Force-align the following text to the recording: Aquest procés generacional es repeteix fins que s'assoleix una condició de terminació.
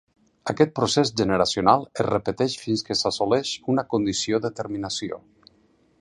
Aquest 0.53 0.71
procés 0.79 1.11
generacional 1.21 1.85
es 2.03 2.07
repeteix 2.09 2.57
fins 2.63 2.85
que 2.89 2.99
s'assoleix 3.03 3.55
una 3.75 3.87
condició 3.95 4.41
de 4.47 4.53
terminació. 4.63 5.25